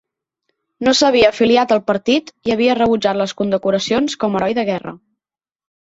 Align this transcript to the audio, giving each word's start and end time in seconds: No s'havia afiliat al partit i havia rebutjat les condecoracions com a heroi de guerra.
No 0.87 0.93
s'havia 0.99 1.27
afiliat 1.33 1.75
al 1.77 1.83
partit 1.91 2.33
i 2.51 2.55
havia 2.57 2.79
rebutjat 2.83 3.23
les 3.23 3.39
condecoracions 3.43 4.21
com 4.25 4.35
a 4.35 4.41
heroi 4.43 4.61
de 4.63 4.69
guerra. 4.73 5.01